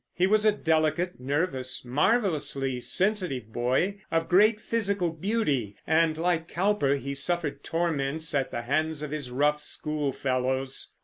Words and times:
He 0.15 0.25
was 0.25 0.45
a 0.47 0.51
delicate, 0.51 1.19
nervous, 1.19 1.85
marvelously 1.85 2.81
sensitive 2.81 3.53
boy, 3.53 4.01
of 4.09 4.29
great 4.29 4.59
physical 4.59 5.11
beauty; 5.11 5.75
and, 5.85 6.17
like 6.17 6.47
Cowper, 6.47 6.95
he 6.95 7.13
suffered 7.13 7.63
torments 7.63 8.33
at 8.33 8.49
the 8.49 8.63
hands 8.63 9.03
of 9.03 9.11
his 9.11 9.29
rough 9.29 9.61
schoolfellows. 9.61 10.95